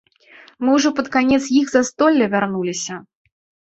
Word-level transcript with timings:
Мы 0.65 0.69
ўжо 0.77 0.93
пад 1.01 1.07
канец 1.17 1.41
іх 1.61 1.71
застолля 1.77 2.25
вярнуліся. 2.37 3.03